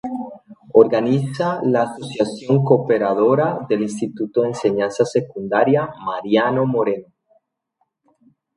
Organiza 0.73 1.59
la 1.63 1.83
Asociación 1.83 2.63
Cooperadora 2.63 3.63
del 3.69 3.83
Instituto 3.83 4.41
de 4.41 4.47
Enseñanza 4.47 5.05
Secundaria 5.05 5.93
Mariano 6.03 6.65
Moreno. 6.65 7.05